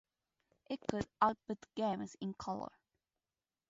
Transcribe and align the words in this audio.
It 0.65 0.79
could 0.89 1.07
output 1.21 1.59
games 1.75 2.15
in 2.21 2.33
color. 2.33 2.71